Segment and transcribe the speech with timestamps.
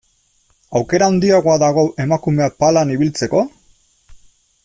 [0.79, 3.45] Aukera handiagoa dago emakumeak palan ibiltzeko?